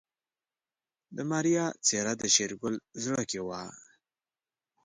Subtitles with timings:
[1.15, 3.61] د ماريا څېره د شېرګل زړه کې وه.